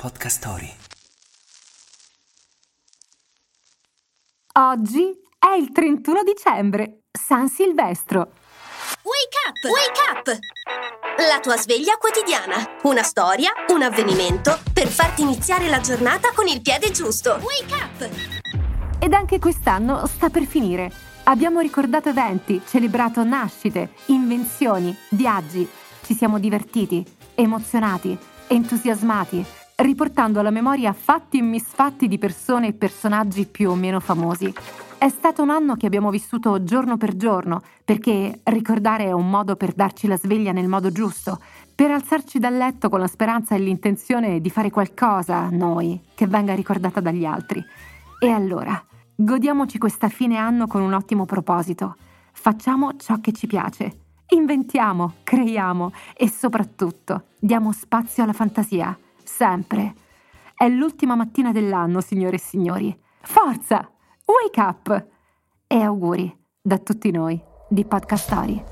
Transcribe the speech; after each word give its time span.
Podcast 0.00 0.38
Story. 0.38 0.74
Oggi 4.54 5.14
è 5.38 5.54
il 5.58 5.72
31 5.72 6.22
dicembre, 6.22 7.02
San 7.10 7.50
Silvestro. 7.50 8.20
Wake 9.02 9.36
up! 9.46 9.62
Wake 9.70 10.00
up! 10.10 10.38
La 11.18 11.38
tua 11.40 11.58
sveglia 11.58 11.98
quotidiana. 11.98 12.78
Una 12.84 13.02
storia, 13.02 13.50
un 13.68 13.82
avvenimento 13.82 14.58
per 14.72 14.88
farti 14.88 15.20
iniziare 15.20 15.68
la 15.68 15.80
giornata 15.80 16.32
con 16.34 16.46
il 16.46 16.62
piede 16.62 16.90
giusto. 16.92 17.32
Wake 17.32 17.74
up! 17.74 19.02
Ed 19.02 19.12
anche 19.12 19.38
quest'anno 19.38 20.06
sta 20.06 20.30
per 20.30 20.44
finire. 20.44 20.90
Abbiamo 21.24 21.60
ricordato 21.60 22.08
eventi, 22.08 22.62
celebrato 22.66 23.22
nascite, 23.22 23.92
invenzioni, 24.06 24.96
viaggi. 25.10 25.68
Ci 26.02 26.14
siamo 26.14 26.38
divertiti, 26.38 27.04
emozionati, 27.34 28.16
entusiasmati, 28.46 29.44
riportando 29.80 30.40
alla 30.40 30.50
memoria 30.50 30.92
fatti 30.92 31.38
e 31.38 31.42
misfatti 31.42 32.06
di 32.06 32.18
persone 32.18 32.68
e 32.68 32.72
personaggi 32.72 33.46
più 33.46 33.70
o 33.70 33.74
meno 33.74 34.00
famosi. 34.00 34.52
È 34.98 35.08
stato 35.08 35.42
un 35.42 35.48
anno 35.48 35.76
che 35.76 35.86
abbiamo 35.86 36.10
vissuto 36.10 36.62
giorno 36.62 36.98
per 36.98 37.16
giorno, 37.16 37.62
perché 37.84 38.40
ricordare 38.44 39.04
è 39.04 39.12
un 39.12 39.30
modo 39.30 39.56
per 39.56 39.72
darci 39.72 40.06
la 40.06 40.18
sveglia 40.18 40.52
nel 40.52 40.68
modo 40.68 40.90
giusto, 40.92 41.40
per 41.74 41.90
alzarci 41.90 42.38
dal 42.38 42.54
letto 42.54 42.90
con 42.90 43.00
la 43.00 43.06
speranza 43.06 43.54
e 43.54 43.58
l'intenzione 43.58 44.42
di 44.42 44.50
fare 44.50 44.70
qualcosa, 44.70 45.48
noi, 45.50 45.98
che 46.14 46.26
venga 46.26 46.54
ricordata 46.54 47.00
dagli 47.00 47.24
altri. 47.24 47.64
E 48.18 48.28
allora, 48.28 48.84
godiamoci 49.14 49.78
questa 49.78 50.10
fine 50.10 50.36
anno 50.36 50.66
con 50.66 50.82
un 50.82 50.92
ottimo 50.92 51.24
proposito. 51.24 51.96
Facciamo 52.32 52.96
ciò 52.98 53.18
che 53.20 53.32
ci 53.32 53.46
piace. 53.46 54.00
Inventiamo, 54.28 55.14
creiamo 55.24 55.92
e 56.14 56.28
soprattutto 56.28 57.24
diamo 57.38 57.72
spazio 57.72 58.22
alla 58.22 58.34
fantasia. 58.34 58.96
Sempre. 59.36 59.94
È 60.54 60.68
l'ultima 60.68 61.14
mattina 61.14 61.50
dell'anno, 61.50 62.02
signore 62.02 62.36
e 62.36 62.40
signori. 62.40 62.94
Forza! 63.22 63.90
Wake 64.26 64.60
up! 64.60 65.06
E 65.66 65.80
auguri 65.80 66.36
da 66.60 66.76
tutti 66.76 67.10
noi 67.10 67.40
di 67.68 67.86
Podcast 67.86 68.24
Story. 68.24 68.62